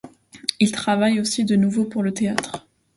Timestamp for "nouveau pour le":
1.55-2.11